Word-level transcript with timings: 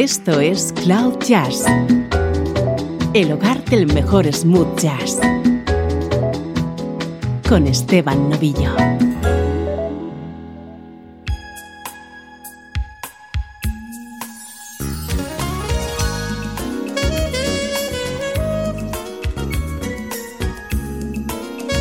Esto 0.00 0.38
es 0.38 0.72
Cloud 0.84 1.18
Jazz, 1.26 1.64
el 3.14 3.32
hogar 3.32 3.64
del 3.64 3.92
mejor 3.92 4.32
smooth 4.32 4.78
jazz, 4.78 5.18
con 7.48 7.66
Esteban 7.66 8.30
Novillo. 8.30 8.76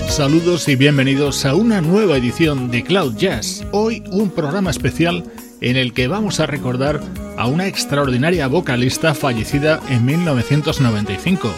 Saludos 0.08 0.68
y 0.68 0.76
bienvenidos 0.76 1.46
a 1.46 1.54
una 1.54 1.82
nueva 1.82 2.18
edición 2.18 2.72
de 2.72 2.84
Cloud 2.84 3.16
Jazz. 3.16 3.64
Hoy 3.72 4.04
un 4.10 4.32
programa 4.32 4.72
especial 4.72 5.24
en 5.62 5.78
el 5.78 5.94
que 5.94 6.08
vamos 6.08 6.40
a 6.40 6.48
recordar 6.48 7.00
a 7.38 7.48
una 7.48 7.68
extraordinaria 7.68 8.48
vocalista 8.48 9.14
fallecida 9.14 9.80
en 9.90 10.06
1995, 10.06 11.50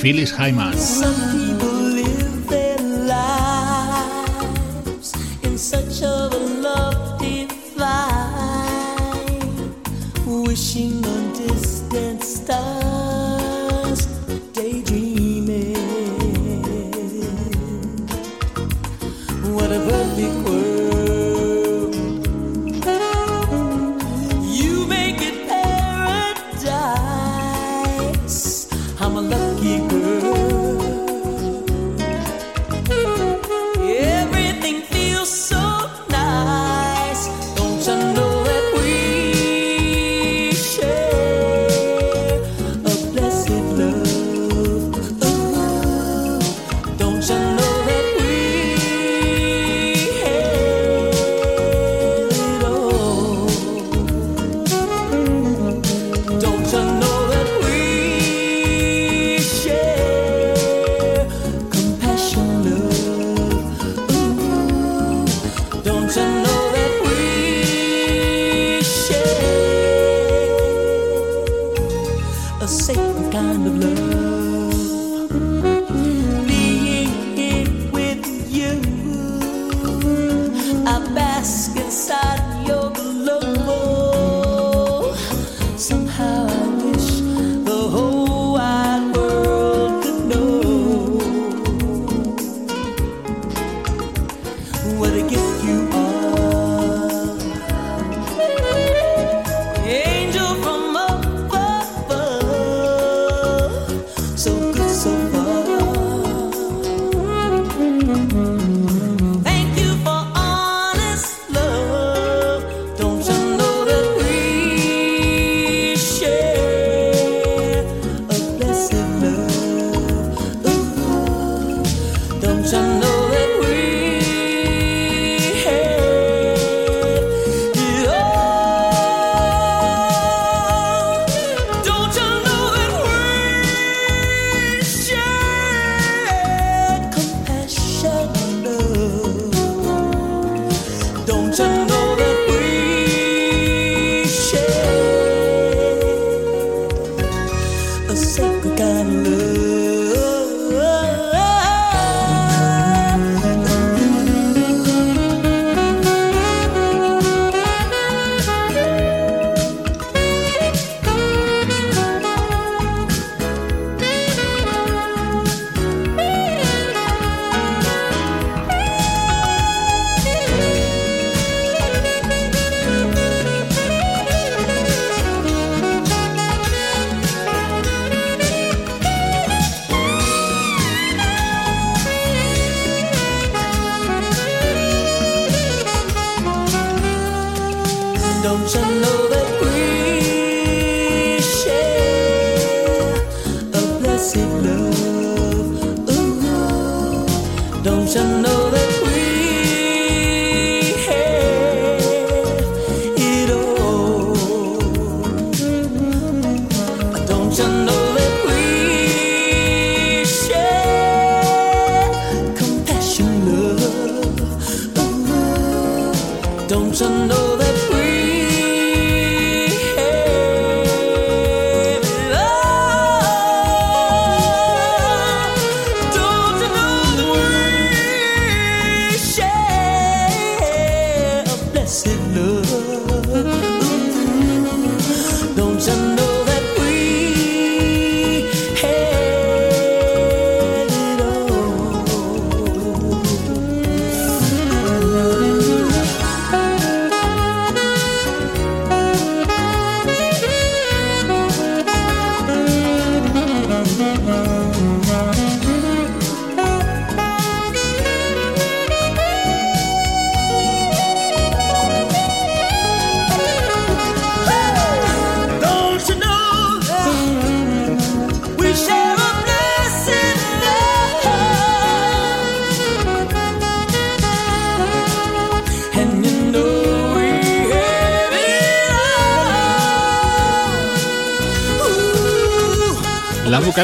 Phyllis 0.00 0.34
Hyman. 0.38 1.43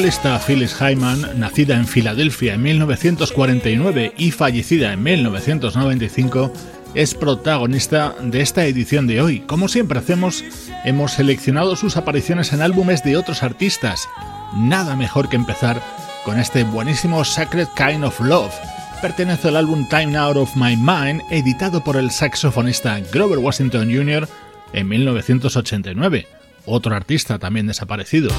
Vocalista 0.01 0.39
Phyllis 0.39 0.75
Hyman, 0.81 1.39
nacida 1.39 1.77
en 1.77 1.87
Filadelfia 1.87 2.55
en 2.55 2.63
1949 2.63 4.15
y 4.17 4.31
fallecida 4.31 4.95
en 4.95 5.03
1995, 5.03 6.51
es 6.95 7.13
protagonista 7.15 8.15
de 8.23 8.41
esta 8.41 8.65
edición 8.65 9.07
de 9.07 9.21
hoy. 9.21 9.41
Como 9.41 9.69
siempre 9.69 9.99
hacemos, 9.99 10.43
hemos 10.87 11.13
seleccionado 11.13 11.77
sus 11.77 11.99
apariciones 11.99 12.55
en 12.55 12.63
álbumes 12.63 13.05
de 13.05 13.19
otros 13.19 13.43
artistas. 13.43 14.09
Nada 14.57 14.97
mejor 14.97 15.29
que 15.29 15.37
empezar 15.37 15.83
con 16.25 16.41
este 16.41 16.65
buenísimo 16.65 17.23
Sacred 17.23 17.69
Kind 17.77 18.03
of 18.03 18.19
Love. 18.21 18.55
Pertenece 19.03 19.49
al 19.49 19.57
álbum 19.57 19.87
Time 19.91 20.17
Out 20.17 20.39
of 20.39 20.57
My 20.57 20.79
Mind, 20.79 21.21
editado 21.31 21.85
por 21.85 21.97
el 21.97 22.11
saxofonista 22.11 22.99
Grover 23.13 23.39
Washington 23.39 23.95
Jr. 23.95 24.27
en 24.73 24.89
1989, 24.89 26.27
otro 26.65 26.97
artista 26.97 27.39
también 27.39 27.67
desaparecido. 27.67 28.31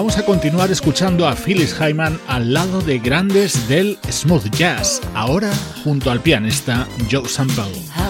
Vamos 0.00 0.16
a 0.16 0.24
continuar 0.24 0.70
escuchando 0.70 1.28
a 1.28 1.34
Phyllis 1.34 1.78
Hyman 1.78 2.18
al 2.26 2.54
lado 2.54 2.80
de 2.80 2.98
grandes 2.98 3.68
del 3.68 3.98
smooth 4.10 4.48
jazz, 4.56 4.98
ahora 5.14 5.52
junto 5.84 6.10
al 6.10 6.20
pianista 6.20 6.88
Joe 7.10 7.28
Sample. 7.28 8.09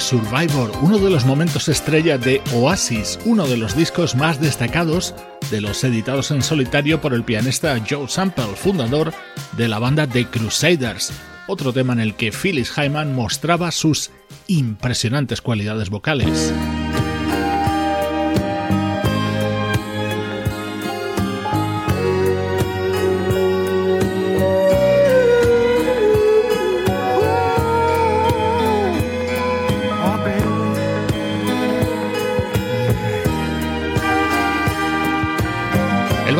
Survivor, 0.00 0.72
uno 0.82 0.98
de 0.98 1.10
los 1.10 1.24
momentos 1.24 1.68
estrella 1.68 2.18
de 2.18 2.42
Oasis, 2.54 3.18
uno 3.24 3.46
de 3.46 3.56
los 3.56 3.76
discos 3.76 4.14
más 4.14 4.40
destacados 4.40 5.14
de 5.50 5.60
los 5.60 5.84
editados 5.84 6.30
en 6.30 6.42
solitario 6.42 7.00
por 7.00 7.14
el 7.14 7.24
pianista 7.24 7.78
Joe 7.88 8.08
Sample, 8.08 8.56
fundador 8.56 9.12
de 9.56 9.68
la 9.68 9.78
banda 9.78 10.06
The 10.06 10.26
Crusaders, 10.26 11.12
otro 11.46 11.72
tema 11.72 11.92
en 11.92 12.00
el 12.00 12.14
que 12.14 12.32
Phyllis 12.32 12.72
Hyman 12.76 13.14
mostraba 13.14 13.70
sus 13.70 14.10
impresionantes 14.46 15.40
cualidades 15.40 15.90
vocales. 15.90 16.52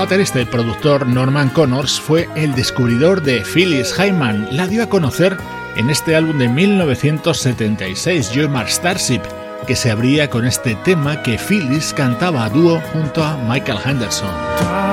Baterista 0.04 0.38
y 0.38 0.44
productor 0.44 1.06
Norman 1.06 1.48
Connors 1.48 1.98
fue 1.98 2.28
el 2.36 2.54
descubridor 2.54 3.22
de 3.22 3.42
Phyllis 3.42 3.94
Hyman. 3.98 4.48
La 4.54 4.66
dio 4.66 4.82
a 4.82 4.86
conocer 4.86 5.34
en 5.76 5.88
este 5.88 6.14
álbum 6.14 6.36
de 6.36 6.46
1976, 6.46 8.30
Joe 8.34 8.68
Starship, 8.68 9.22
que 9.66 9.74
se 9.74 9.90
abría 9.90 10.28
con 10.28 10.44
este 10.44 10.74
tema 10.74 11.22
que 11.22 11.38
Phyllis 11.38 11.94
cantaba 11.94 12.44
a 12.44 12.50
dúo 12.50 12.82
junto 12.92 13.24
a 13.24 13.38
Michael 13.48 13.78
Henderson. 13.82 14.83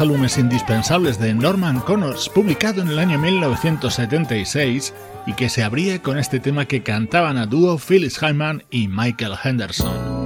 Álbumes 0.00 0.38
indispensables 0.38 1.20
de 1.20 1.34
Norman 1.34 1.78
Connors, 1.80 2.28
publicado 2.28 2.82
en 2.82 2.88
el 2.88 2.98
año 2.98 3.18
1976 3.18 4.92
y 5.26 5.34
que 5.34 5.48
se 5.48 5.62
abría 5.62 6.02
con 6.02 6.18
este 6.18 6.40
tema 6.40 6.64
que 6.64 6.82
cantaban 6.82 7.38
a 7.38 7.46
dúo 7.46 7.78
Phyllis 7.78 8.18
Hyman 8.18 8.64
y 8.70 8.88
Michael 8.88 9.34
Henderson. 9.42 10.17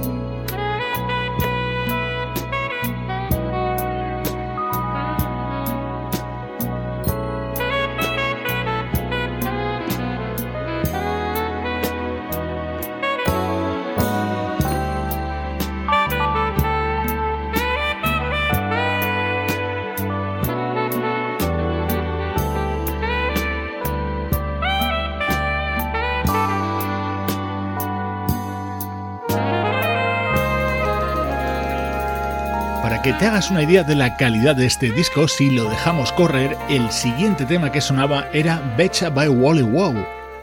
una 33.49 33.63
idea 33.63 33.83
de 33.83 33.95
la 33.95 34.15
calidad 34.15 34.55
de 34.55 34.65
este 34.65 34.91
disco, 34.91 35.27
si 35.27 35.49
lo 35.49 35.69
dejamos 35.69 36.11
correr, 36.11 36.55
el 36.69 36.91
siguiente 36.91 37.45
tema 37.45 37.71
que 37.71 37.81
sonaba 37.81 38.27
era 38.31 38.61
Betcha 38.77 39.09
by 39.09 39.27
Wally 39.27 39.63
Wow, 39.63 39.95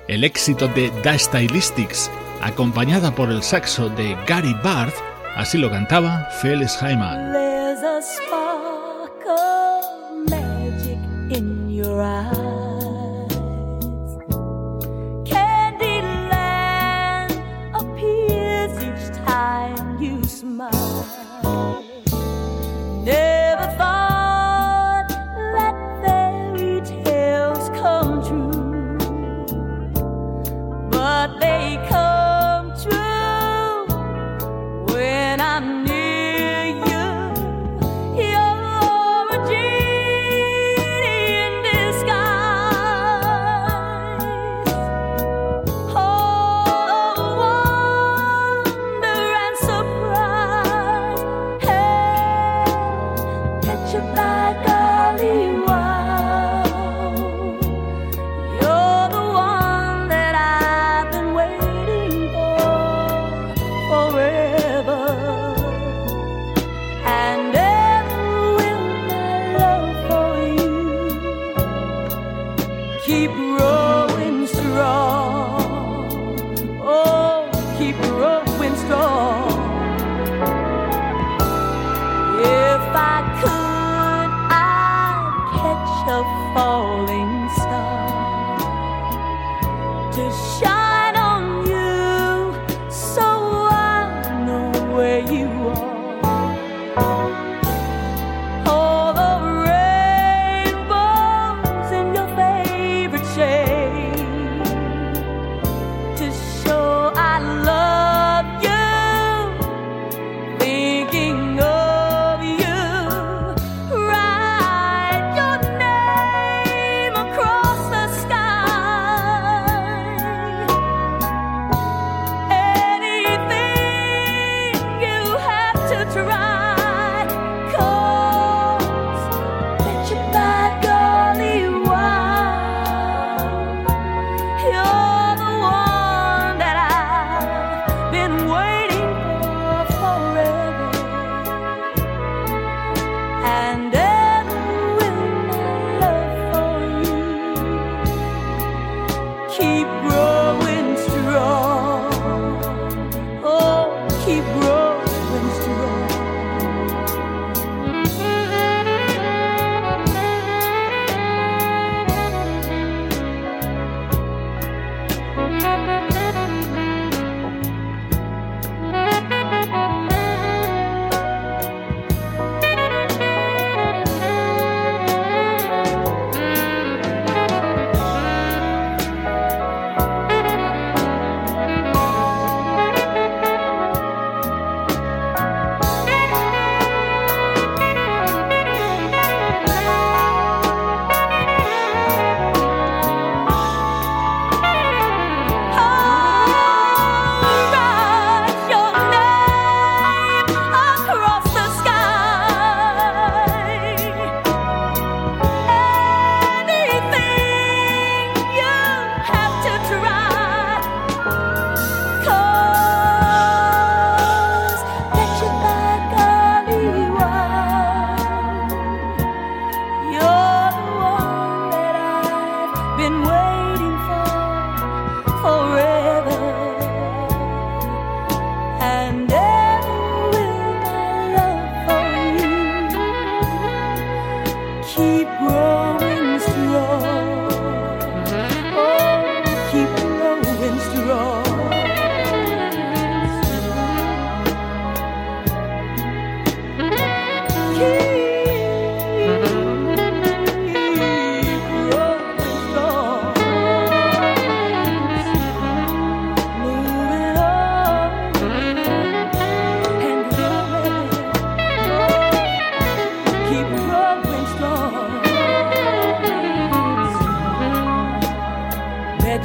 el 0.09 0.25
éxito 0.25 0.69
de 0.69 0.91
Da 1.03 1.19
Stylistics, 1.19 2.11
acompañada 2.41 3.15
por 3.15 3.31
el 3.31 3.43
saxo 3.43 3.89
de 3.91 4.17
Gary 4.27 4.55
Barth, 4.63 4.95
así 5.37 5.57
lo 5.59 5.71
cantaba 5.71 6.29
Felix 6.43 6.79
Hyman. 6.81 7.33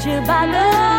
you 0.05 0.21
by 0.21 0.45
the 0.45 0.94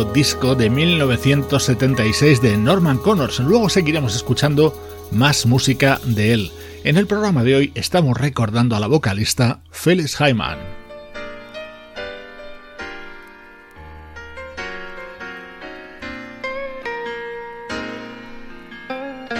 disco 0.00 0.54
de 0.54 0.70
1976 0.70 2.40
de 2.40 2.56
Norman 2.56 2.96
Connors. 2.96 3.40
Luego 3.40 3.68
seguiremos 3.68 4.16
escuchando 4.16 4.74
más 5.10 5.44
música 5.44 6.00
de 6.04 6.32
él. 6.32 6.52
En 6.82 6.96
el 6.96 7.06
programa 7.06 7.44
de 7.44 7.56
hoy 7.56 7.72
estamos 7.74 8.16
recordando 8.16 8.74
a 8.74 8.80
la 8.80 8.86
vocalista 8.86 9.60
Phyllis 9.70 10.16
Hyman. 10.16 10.58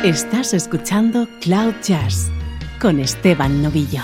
Estás 0.05 0.53
escuchando 0.53 1.27
Cloud 1.41 1.75
Jazz 1.83 2.31
con 2.79 3.01
Esteban 3.01 3.63
Novillo. 3.63 4.03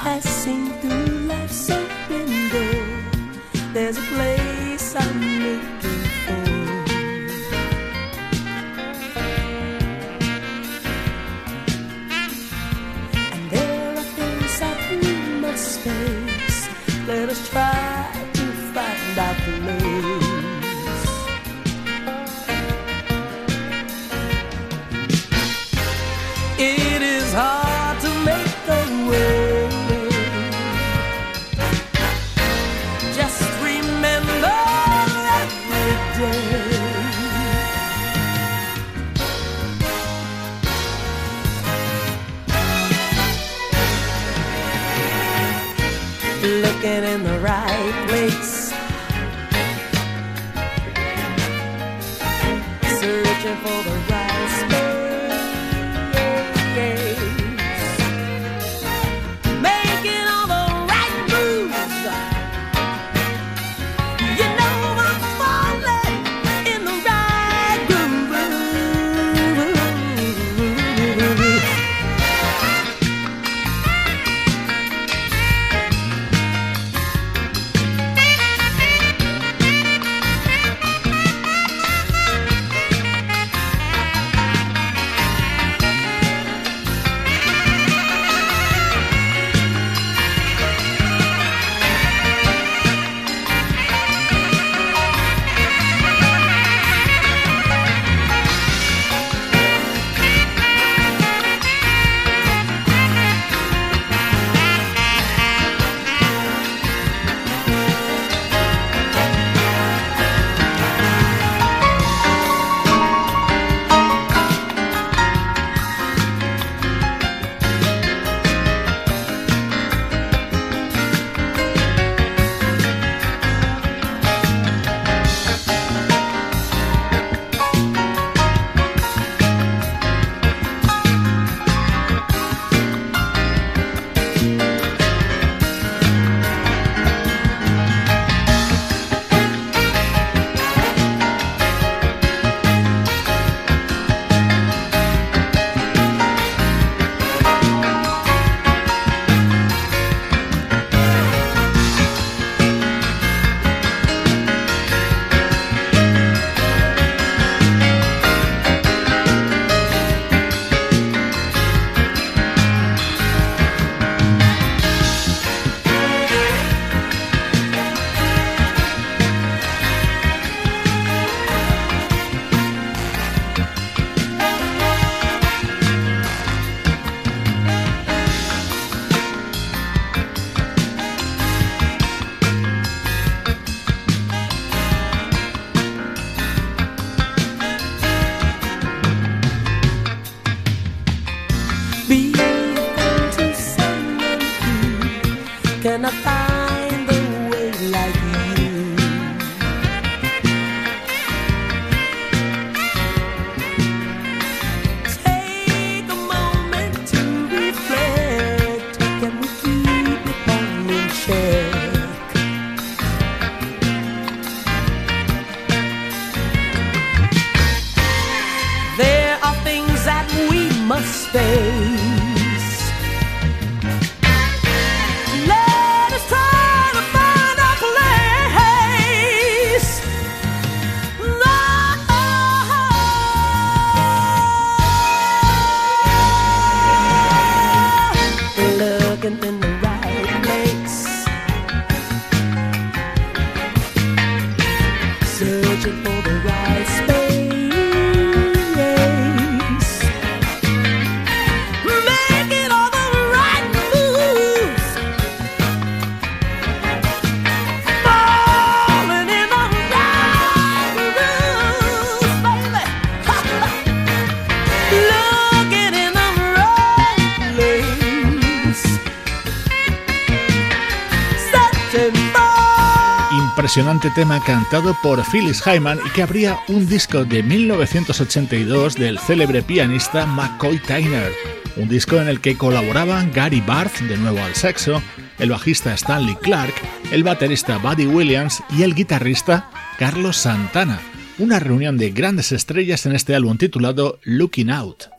Tema 274.15 274.43
cantado 274.45 274.97
por 275.03 275.23
Phyllis 275.23 275.63
Hyman 275.65 276.01
y 276.05 276.11
que 276.11 276.23
abría 276.23 276.59
un 276.67 276.89
disco 276.89 277.25
de 277.25 277.45
1982 277.45 278.97
del 278.97 279.21
célebre 279.21 279.63
pianista 279.63 280.27
McCoy 280.27 280.79
Tyner, 280.81 281.31
un 281.77 281.89
disco 281.89 282.17
en 282.17 282.27
el 282.27 282.41
que 282.41 282.57
colaboraban 282.57 283.31
Gary 283.33 283.61
Barth, 283.61 284.01
de 284.01 284.17
nuevo 284.17 284.41
al 284.41 284.57
sexo, 284.57 285.01
el 285.39 285.51
bajista 285.51 285.95
Stanley 285.95 286.35
Clark, 286.43 286.75
el 287.13 287.23
baterista 287.23 287.79
Buddy 287.79 288.07
Williams 288.07 288.65
y 288.77 288.83
el 288.83 288.97
guitarrista 288.97 289.71
Carlos 289.97 290.39
Santana, 290.39 290.99
una 291.39 291.61
reunión 291.61 291.99
de 291.99 292.11
grandes 292.11 292.51
estrellas 292.51 293.07
en 293.07 293.15
este 293.15 293.37
álbum 293.37 293.59
titulado 293.59 294.19
Looking 294.25 294.71
Out. 294.71 295.18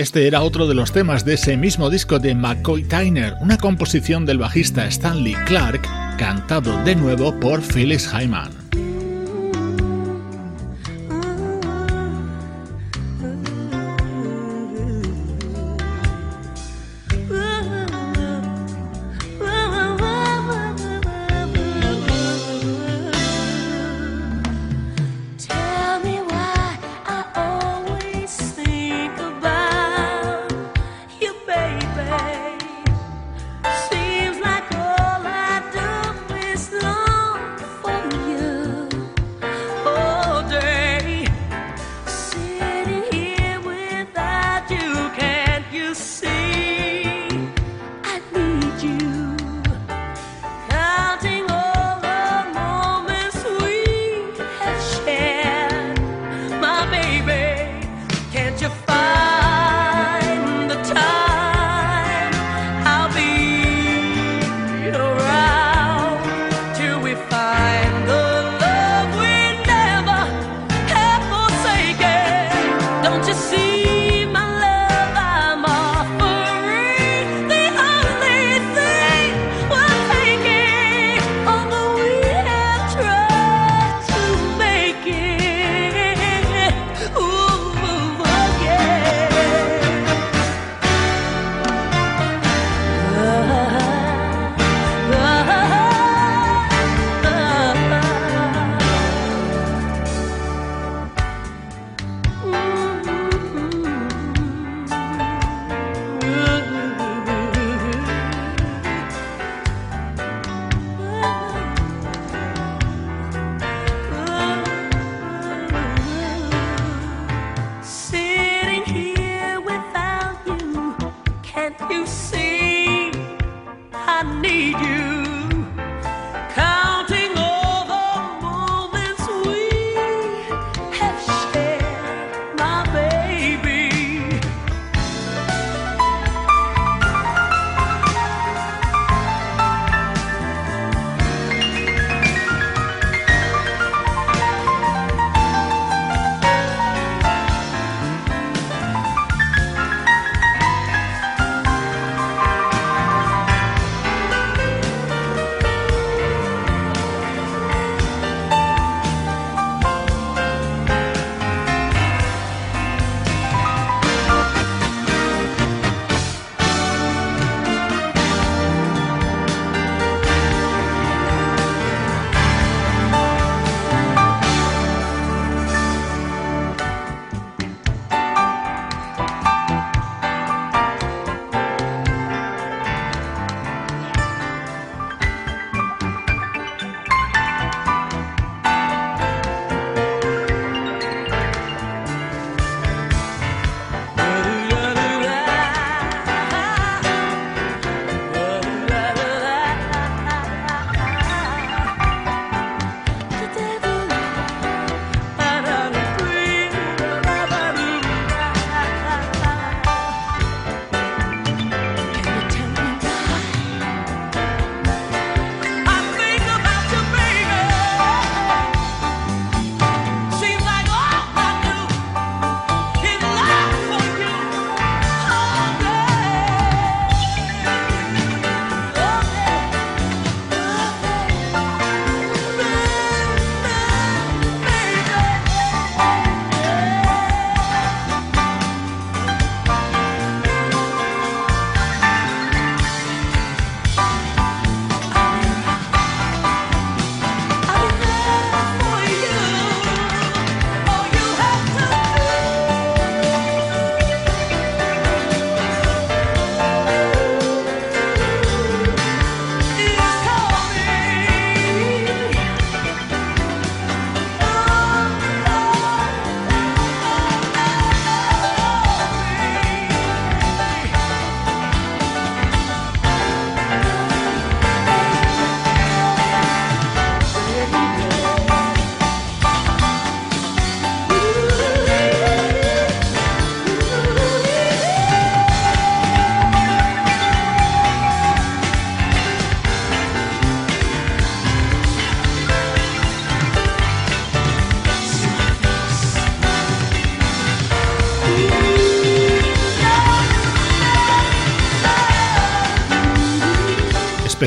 Este 0.00 0.26
era 0.26 0.40
otro 0.40 0.66
de 0.66 0.74
los 0.74 0.92
temas 0.92 1.26
de 1.26 1.34
ese 1.34 1.58
mismo 1.58 1.90
disco 1.90 2.18
de 2.18 2.34
McCoy 2.34 2.84
Tyner, 2.84 3.34
una 3.42 3.58
composición 3.58 4.24
del 4.24 4.38
bajista 4.38 4.86
Stanley 4.86 5.34
Clark, 5.44 5.82
cantado 6.16 6.82
de 6.84 6.96
nuevo 6.96 7.38
por 7.38 7.60
Phyllis 7.60 8.10
Hyman. 8.10 8.59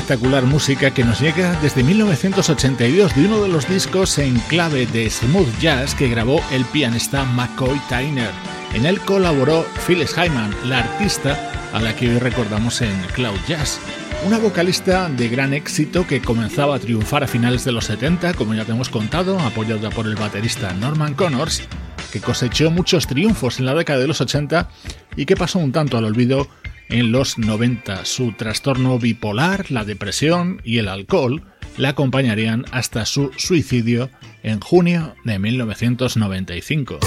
Espectacular 0.03 0.43
música 0.43 0.93
que 0.93 1.05
nos 1.05 1.21
llega 1.21 1.57
desde 1.61 1.81
1982 1.81 3.15
de 3.15 3.25
uno 3.25 3.41
de 3.41 3.47
los 3.47 3.69
discos 3.69 4.17
en 4.17 4.37
clave 4.49 4.85
de 4.85 5.09
smooth 5.09 5.47
jazz 5.61 5.95
que 5.95 6.09
grabó 6.09 6.41
el 6.51 6.65
pianista 6.65 7.23
McCoy 7.23 7.79
Tyner. 7.87 8.31
En 8.73 8.85
él 8.85 8.99
colaboró 8.99 9.65
Phyllis 9.87 10.13
Hyman, 10.17 10.53
la 10.65 10.79
artista 10.79 11.69
a 11.71 11.79
la 11.79 11.95
que 11.95 12.09
hoy 12.09 12.19
recordamos 12.19 12.81
en 12.81 12.93
Cloud 13.13 13.39
Jazz. 13.47 13.79
Una 14.25 14.39
vocalista 14.39 15.07
de 15.07 15.29
gran 15.29 15.53
éxito 15.53 16.05
que 16.05 16.21
comenzaba 16.21 16.75
a 16.75 16.79
triunfar 16.79 17.23
a 17.23 17.27
finales 17.27 17.63
de 17.63 17.71
los 17.71 17.85
70, 17.85 18.33
como 18.33 18.55
ya 18.55 18.65
te 18.65 18.73
hemos 18.73 18.89
contado, 18.89 19.39
apoyada 19.39 19.89
por 19.89 20.05
el 20.07 20.15
baterista 20.15 20.73
Norman 20.73 21.13
Connors, 21.13 21.63
que 22.11 22.19
cosechó 22.19 22.71
muchos 22.71 23.07
triunfos 23.07 23.59
en 23.59 23.67
la 23.67 23.73
década 23.73 23.99
de 23.99 24.07
los 24.07 24.19
80 24.19 24.67
y 25.15 25.25
que 25.25 25.37
pasó 25.37 25.59
un 25.59 25.71
tanto 25.71 25.97
al 25.97 26.03
olvido 26.03 26.49
en 26.93 27.12
los 27.12 27.39
90. 27.39 28.06
Su 28.06 28.34
trastorno 28.34 28.99
bipolar, 28.99 29.71
la 29.71 29.84
depresión 29.84 30.62
y 30.63 30.77
el 30.77 30.88
alcohol 30.88 31.41
la 31.75 31.89
acompañarían 31.89 32.65
hasta 32.71 33.06
su 33.06 33.32
suicidio 33.36 34.12
en 34.43 34.60
junio 34.60 35.15
de 35.23 35.39
1995. 35.39 36.99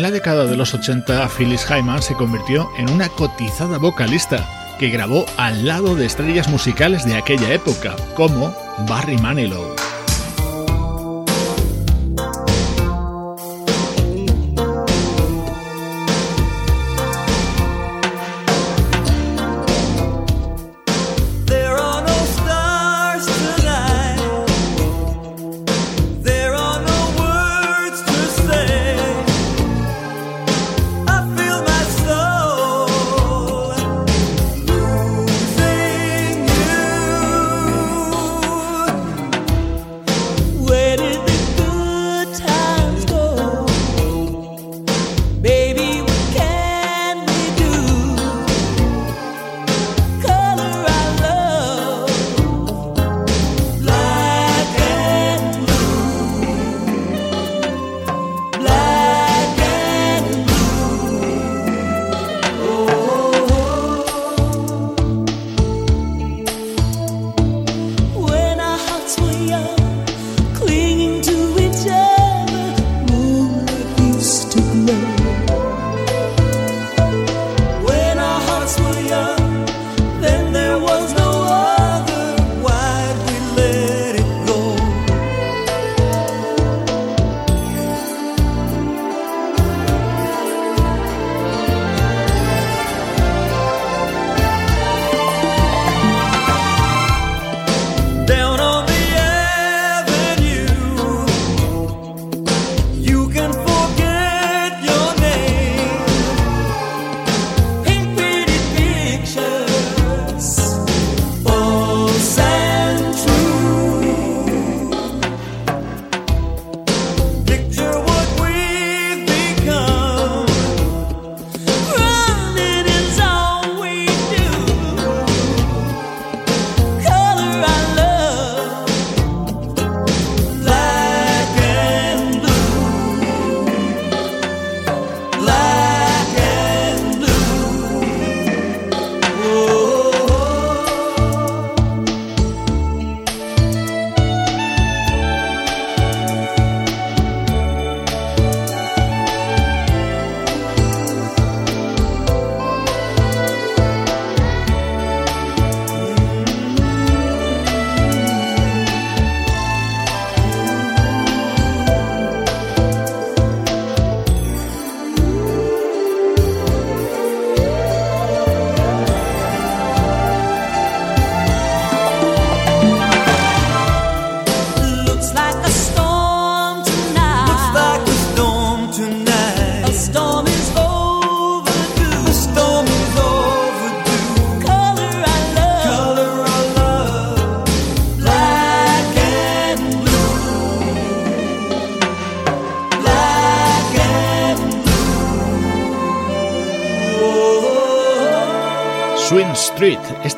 En 0.00 0.04
la 0.04 0.10
década 0.10 0.46
de 0.46 0.56
los 0.56 0.72
80, 0.72 1.28
Phyllis 1.28 1.66
Hyman 1.68 2.00
se 2.00 2.14
convirtió 2.14 2.70
en 2.78 2.88
una 2.88 3.10
cotizada 3.10 3.76
vocalista 3.76 4.48
que 4.78 4.88
grabó 4.88 5.26
al 5.36 5.66
lado 5.66 5.94
de 5.94 6.06
estrellas 6.06 6.48
musicales 6.48 7.04
de 7.04 7.16
aquella 7.16 7.52
época, 7.52 7.96
como 8.14 8.56
Barry 8.88 9.18
Manilow. 9.18 9.89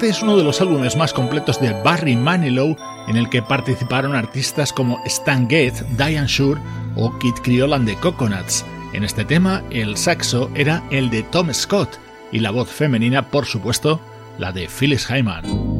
Este 0.03 0.17
es 0.17 0.23
uno 0.25 0.37
de 0.37 0.43
los 0.43 0.61
álbumes 0.61 0.97
más 0.97 1.13
completos 1.13 1.61
de 1.61 1.81
Barry 1.85 2.17
Manilow 2.17 2.77
en 3.07 3.17
el 3.17 3.31
que 3.31 3.41
participaron 3.41 4.17
artistas 4.17 4.73
como 4.73 4.99
Stan 5.05 5.49
Getz, 5.49 5.85
Diane 5.97 6.27
Shure 6.27 6.61
o 6.97 7.17
Kid 7.21 7.35
Creole 7.45 7.79
the 7.85 7.95
Coconuts. 8.01 8.65
En 8.95 9.05
este 9.05 9.25
tema, 9.25 9.63
el 9.71 9.97
saxo 9.97 10.51
era 10.57 10.83
el 10.91 11.09
de 11.09 11.23
Tom 11.23 11.55
Scott 11.55 12.01
y 12.33 12.41
la 12.41 12.51
voz 12.51 12.69
femenina, 12.69 13.31
por 13.31 13.47
supuesto, 13.47 14.01
la 14.39 14.51
de 14.51 14.67
Phyllis 14.67 15.07
Hyman. 15.07 15.72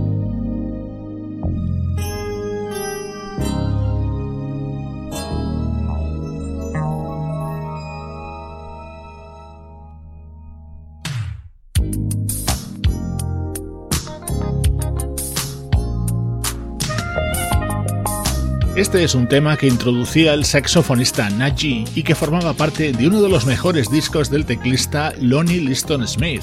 Este 18.93 19.05
es 19.05 19.15
un 19.15 19.27
tema 19.27 19.57
que 19.57 19.69
introducía 19.69 20.35
el 20.35 20.45
saxofonista 20.45 21.31
Najee 21.31 21.87
y 21.95 22.03
que 22.03 22.15
formaba 22.15 22.53
parte 22.53 22.93
de 22.93 23.07
uno 23.07 23.23
de 23.23 23.31
los 23.31 23.47
mejores 23.47 23.91
discos 23.91 24.29
del 24.29 24.45
teclista 24.45 25.15
Lonnie 25.19 25.63
Liston 25.63 26.07
Smith, 26.07 26.43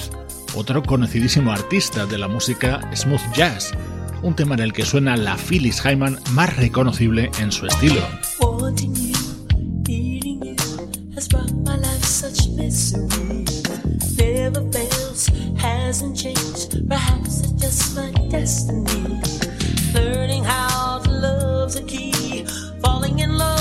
otro 0.56 0.82
conocidísimo 0.82 1.52
artista 1.52 2.08
de 2.08 2.18
la 2.18 2.28
música 2.28 2.82
smooth 2.96 3.22
jazz, 3.36 3.72
un 4.24 4.36
tema 4.36 4.56
en 4.56 4.62
el 4.62 4.74
que 4.74 4.84
suena 4.84 5.16
la 5.16 5.38
Phyllis 5.38 5.80
Hyman 5.86 6.18
más 6.32 6.58
reconocible 6.58 7.30
en 7.40 7.52
su 7.52 7.68
estilo. 7.68 8.02
Falling 22.82 23.20
in 23.20 23.38
love 23.38 23.59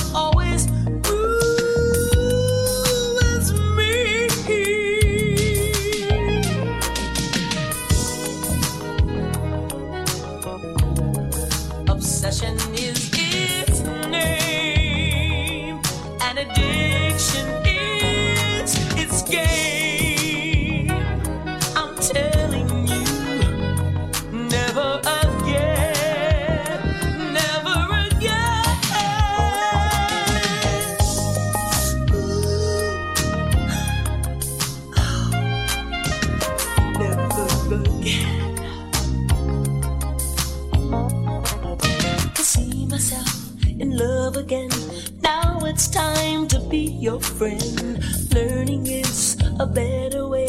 your 46.77 47.21
friend. 47.21 48.03
Learning 48.35 48.87
is 48.87 49.37
a 49.59 49.67
better 49.67 50.29
way. 50.29 50.49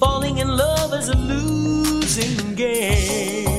Falling 0.00 0.38
in 0.38 0.48
love 0.48 0.94
is 0.94 1.08
a 1.08 1.16
losing 1.16 2.54
game. 2.54 3.51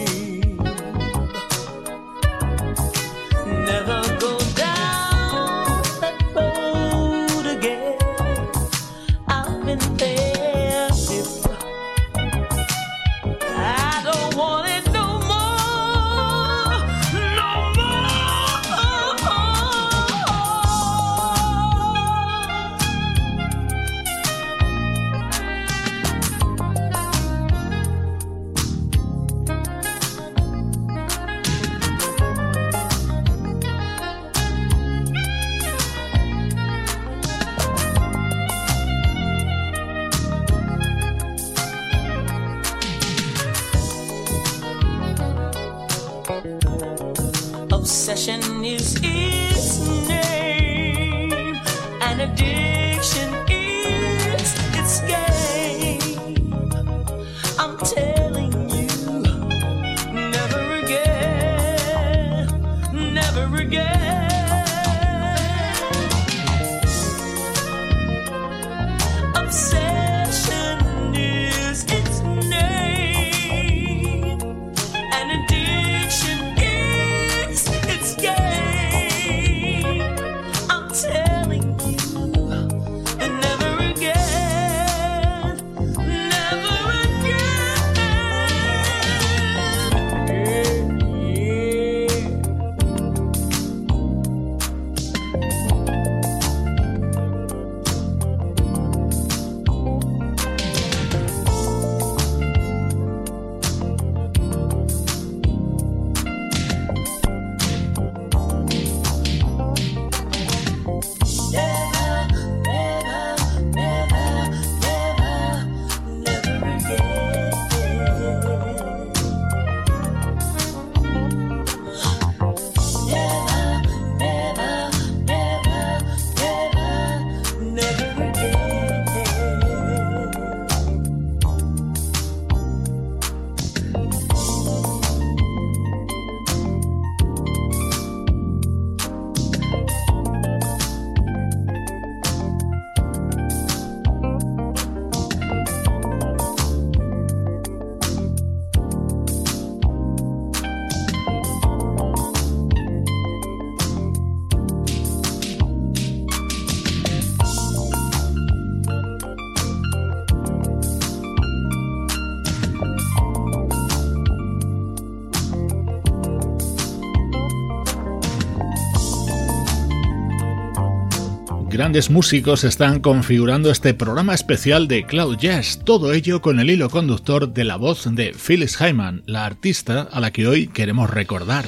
Grandes 171.83 172.09
músicos 172.09 172.63
están 172.63 173.01
configurando 173.01 173.69
este 173.69 173.93
programa 173.93 174.33
especial 174.33 174.87
de 174.87 175.05
Cloud 175.05 175.35
Jazz, 175.35 175.81
todo 175.83 176.13
ello 176.13 176.41
con 176.41 176.61
el 176.61 176.69
hilo 176.69 176.89
conductor 176.89 177.53
de 177.53 177.65
la 177.65 177.75
voz 177.75 178.05
de 178.09 178.31
Phyllis 178.31 178.77
Hyman, 178.79 179.21
la 179.25 179.45
artista 179.45 180.07
a 180.09 180.21
la 180.21 180.31
que 180.31 180.47
hoy 180.47 180.67
queremos 180.67 181.09
recordar. 181.09 181.65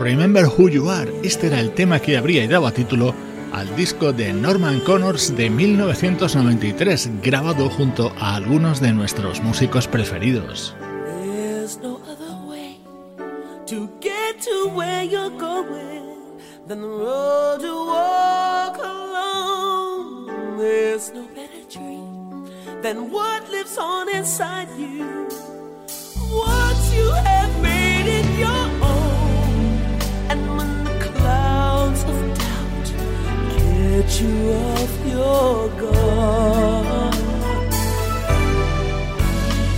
Remember 0.00 0.46
Who 0.46 0.68
You 0.68 0.90
Are, 0.90 1.12
este 1.22 1.46
era 1.46 1.60
el 1.60 1.74
tema 1.74 2.00
que 2.00 2.16
habría 2.16 2.42
y 2.42 2.48
daba 2.48 2.72
título 2.72 3.14
al 3.52 3.76
disco 3.76 4.12
de 4.12 4.32
Norman 4.32 4.80
Connors 4.80 5.36
de 5.36 5.48
1993, 5.48 7.22
grabado 7.22 7.70
junto 7.70 8.12
a 8.18 8.34
algunos 8.34 8.80
de 8.80 8.92
nuestros 8.92 9.40
músicos 9.40 9.86
preferidos. 9.86 10.74
To 14.48 14.68
where 14.68 15.02
you're 15.02 15.36
going 15.38 16.40
than 16.66 16.80
the 16.80 16.88
road 16.88 17.60
to 17.60 17.74
walk 17.92 18.76
alone. 18.78 20.56
There's 20.58 21.12
no 21.12 21.24
better 21.38 21.64
dream 21.74 22.50
than 22.82 23.10
what 23.10 23.50
lives 23.50 23.76
on 23.78 24.08
inside 24.14 24.68
you. 24.78 25.28
Once 26.30 26.84
you 26.96 27.08
have 27.30 27.52
made 27.62 28.06
it 28.18 28.28
your 28.44 28.64
own, 28.92 29.60
and 30.30 30.40
when 30.56 30.72
the 30.84 30.96
clouds 31.08 32.02
of 32.12 32.18
doubt 32.42 32.88
get 33.56 34.08
you 34.20 34.34
off 34.70 34.92
your 35.14 35.56
guard, 35.82 37.14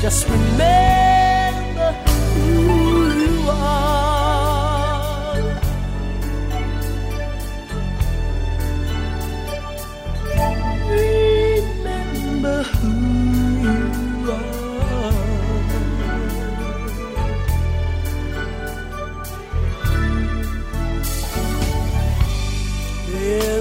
just 0.02 0.28
remember 0.28 0.99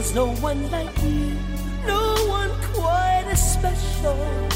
There's 0.09 0.15
no 0.15 0.33
one 0.41 0.71
like 0.71 1.03
you, 1.03 1.37
no 1.85 2.15
one 2.25 2.49
quite 2.73 3.25
as 3.27 3.53
special. 3.53 4.48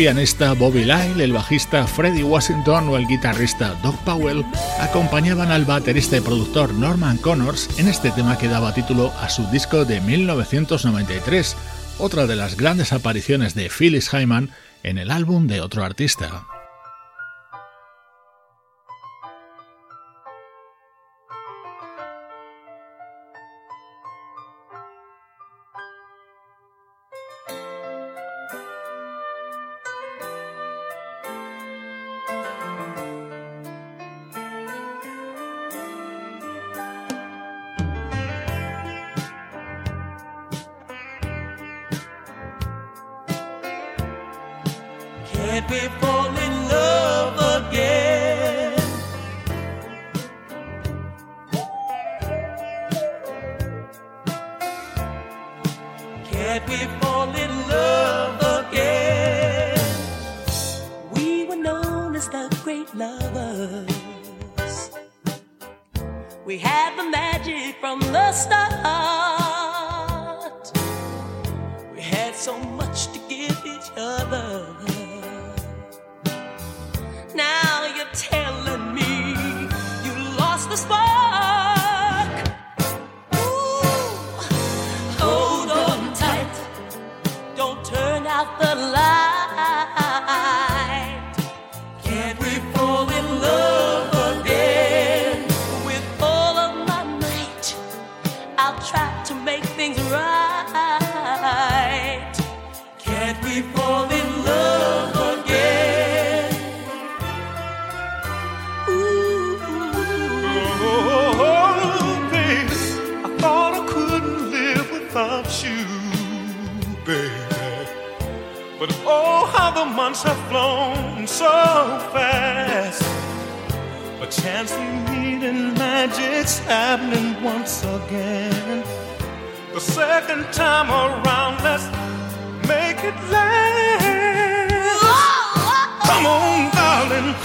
Pianista 0.00 0.54
Bobby 0.54 0.84
Lyle, 0.84 1.22
el 1.22 1.34
bajista 1.34 1.86
Freddie 1.86 2.24
Washington 2.24 2.88
o 2.88 2.96
el 2.96 3.06
guitarrista 3.06 3.74
Doug 3.82 4.02
Powell 4.02 4.46
acompañaban 4.78 5.50
al 5.52 5.66
baterista 5.66 6.16
y 6.16 6.22
productor 6.22 6.72
Norman 6.72 7.18
Connors 7.18 7.68
en 7.78 7.86
este 7.86 8.10
tema 8.10 8.38
que 8.38 8.48
daba 8.48 8.72
título 8.72 9.12
a 9.20 9.28
su 9.28 9.46
disco 9.50 9.84
de 9.84 10.00
1993, 10.00 11.54
otra 11.98 12.26
de 12.26 12.34
las 12.34 12.56
grandes 12.56 12.94
apariciones 12.94 13.54
de 13.54 13.68
Phyllis 13.68 14.08
Hyman 14.08 14.48
en 14.84 14.96
el 14.96 15.10
álbum 15.10 15.46
de 15.46 15.60
otro 15.60 15.84
artista. 15.84 16.46
before 45.70 46.29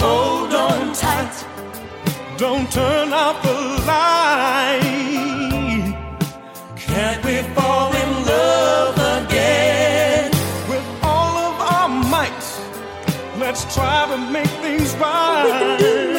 hold 0.00 0.52
on 0.54 0.92
tight. 0.94 1.46
Don't 2.36 2.70
turn 2.70 3.12
out 3.12 3.42
the 3.42 3.54
light. 3.86 4.80
Can't 6.76 7.24
we 7.24 7.42
fall 7.54 7.92
in 7.94 8.10
love 8.26 8.96
again? 9.22 10.30
With 10.68 10.86
all 11.02 11.36
of 11.48 11.54
our 11.60 11.88
might, 11.88 12.44
let's 13.38 13.62
try 13.74 14.06
to 14.10 14.18
make 14.30 14.52
things 14.64 14.94
right. 14.96 16.15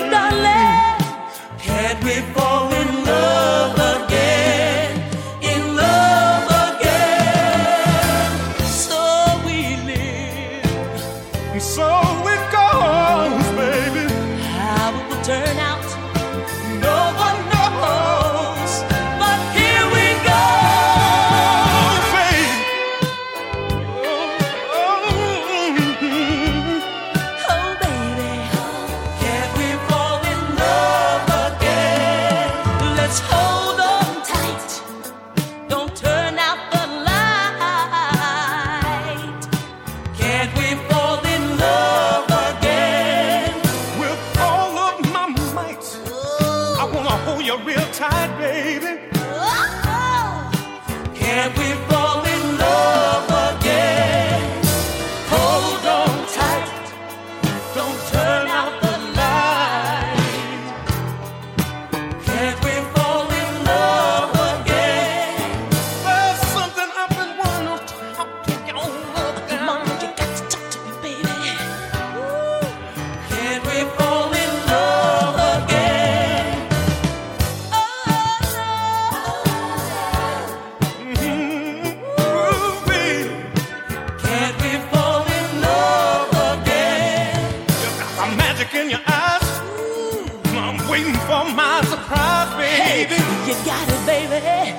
Waiting 90.97 91.19
for 91.21 91.45
my 91.53 91.81
surprise, 91.85 92.49
baby. 92.55 93.15
you 93.45 93.53
got 93.65 93.87
it, 93.87 94.05
baby. 94.05 94.73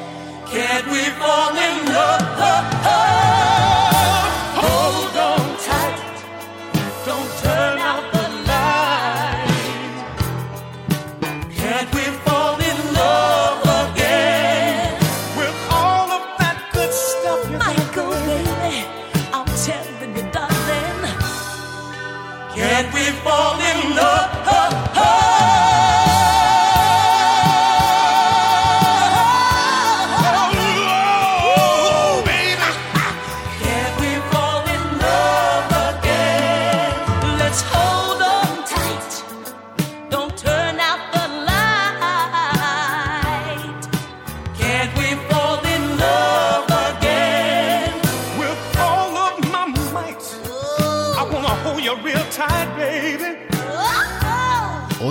Can't 0.51 0.87
we 0.89 1.03
fall 1.21 1.57
in 1.57 1.87
love? 1.95 3.88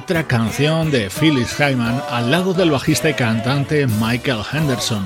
Otra 0.08 0.26
canción 0.26 0.90
de 0.90 1.10
Phyllis 1.10 1.58
Hyman 1.58 2.02
al 2.10 2.32
lado 2.32 2.54
del 2.54 2.72
bajista 2.72 3.10
y 3.10 3.14
cantante 3.14 3.88
Michael 3.88 4.40
Henderson. 4.54 5.06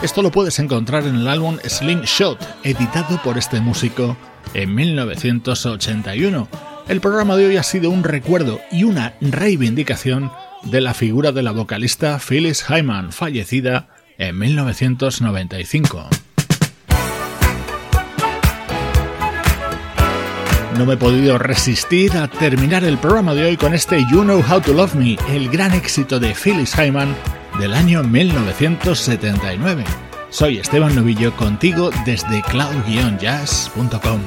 Esto 0.00 0.22
lo 0.22 0.30
puedes 0.30 0.58
encontrar 0.58 1.06
en 1.06 1.16
el 1.16 1.28
álbum 1.28 1.58
Slingshot, 1.62 2.38
editado 2.64 3.20
por 3.22 3.36
este 3.36 3.60
músico 3.60 4.16
en 4.54 4.74
1981. 4.74 6.48
El 6.88 7.00
programa 7.02 7.36
de 7.36 7.48
hoy 7.48 7.58
ha 7.58 7.62
sido 7.62 7.90
un 7.90 8.02
recuerdo 8.02 8.62
y 8.72 8.84
una 8.84 9.12
reivindicación 9.20 10.32
de 10.62 10.80
la 10.80 10.94
figura 10.94 11.32
de 11.32 11.42
la 11.42 11.52
vocalista 11.52 12.18
Phyllis 12.18 12.64
Hyman, 12.66 13.12
fallecida 13.12 13.88
en 14.16 14.38
1995. 14.38 16.08
No 20.80 20.86
me 20.86 20.94
he 20.94 20.96
podido 20.96 21.36
resistir 21.36 22.16
a 22.16 22.26
terminar 22.26 22.84
el 22.84 22.96
programa 22.96 23.34
de 23.34 23.44
hoy 23.44 23.58
con 23.58 23.74
este 23.74 23.98
You 24.10 24.22
Know 24.22 24.42
How 24.50 24.62
to 24.62 24.72
Love 24.72 24.94
Me, 24.94 25.18
el 25.28 25.50
gran 25.50 25.74
éxito 25.74 26.18
de 26.18 26.34
Phyllis 26.34 26.74
Hyman 26.74 27.14
del 27.58 27.74
año 27.74 28.02
1979. 28.02 29.84
Soy 30.30 30.56
Esteban 30.56 30.94
Novillo 30.94 31.36
contigo 31.36 31.90
desde 32.06 32.40
cloud-jazz.com. 32.40 34.20